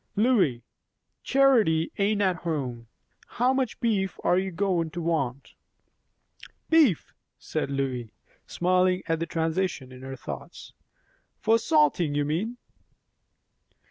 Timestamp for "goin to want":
4.49-5.53